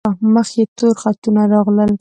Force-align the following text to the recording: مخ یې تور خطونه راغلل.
مخ 0.33 0.49
یې 0.57 0.65
تور 0.77 0.95
خطونه 1.01 1.41
راغلل. 1.53 1.89